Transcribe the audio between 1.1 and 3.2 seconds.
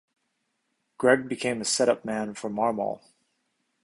became a set-up man for Marmol.